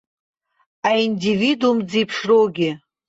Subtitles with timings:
[0.89, 2.71] Аиндивидуум дзеиԥшроугьы.